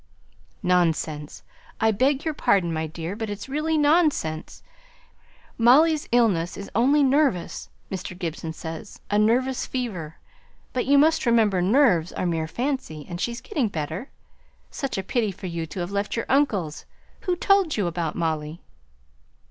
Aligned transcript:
"Nonsense! 0.63 1.43
I 1.79 1.91
beg 1.91 2.25
your 2.25 2.33
pardon, 2.33 2.73
my 2.73 2.87
dear, 2.87 3.15
but 3.15 3.29
it's 3.29 3.47
really 3.47 3.77
nonsense. 3.77 4.63
Molly's 5.59 6.09
illness 6.11 6.57
is 6.57 6.71
only 6.73 7.03
nervous, 7.03 7.69
Mr. 7.91 8.17
Gibson 8.17 8.51
says. 8.51 8.99
A 9.11 9.19
nervous 9.19 9.67
fever; 9.67 10.15
but 10.73 10.87
you 10.87 10.97
must 10.97 11.27
remember 11.27 11.61
nerves 11.61 12.11
are 12.13 12.25
mere 12.25 12.47
fancy, 12.47 13.05
and 13.07 13.21
she's 13.21 13.41
getting 13.41 13.67
better. 13.67 14.09
Such 14.71 14.97
a 14.97 15.03
pity 15.03 15.31
for 15.31 15.45
you 15.45 15.67
to 15.67 15.81
have 15.81 15.91
left 15.91 16.15
your 16.15 16.25
uncle's. 16.27 16.85
Who 17.27 17.35
told 17.35 17.77
you 17.77 17.85
about 17.85 18.15
Molly?" 18.15 18.59